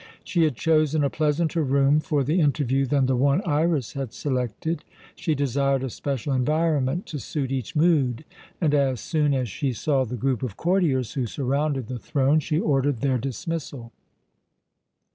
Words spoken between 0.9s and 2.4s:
a pleasanter room for